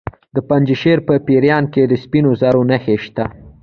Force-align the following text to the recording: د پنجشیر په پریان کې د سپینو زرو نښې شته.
د 0.35 0.37
پنجشیر 0.49 0.97
په 1.07 1.13
پریان 1.27 1.63
کې 1.73 1.81
د 1.87 1.93
سپینو 2.03 2.31
زرو 2.41 2.61
نښې 2.69 2.95
شته. 3.03 3.25